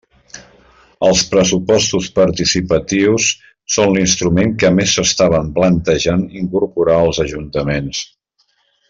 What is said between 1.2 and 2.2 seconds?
pressupostos